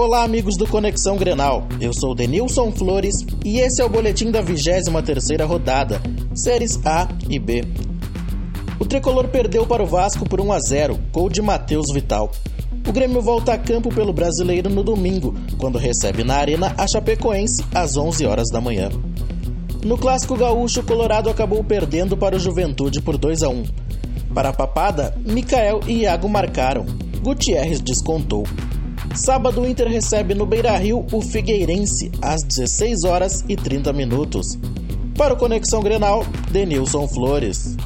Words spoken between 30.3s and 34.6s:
no Beira-Rio o Figueirense às 16 horas e 30 minutos.